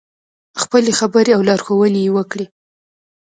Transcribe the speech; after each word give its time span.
خپلې 0.61 0.91
خبرې 0.99 1.31
او 1.35 1.41
لارښوونې 1.47 1.99
یې 2.05 2.11
وکړې. 2.17 2.45